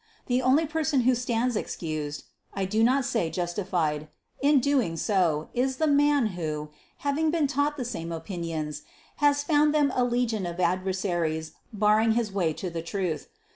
[0.25, 2.23] The only person who stands excused
[2.55, 4.07] I do not say justified
[4.41, 8.81] in so doing, is the man who, having been taught the same opinions,
[9.17, 13.27] has found them a legion of adversaries barring his way to the truth.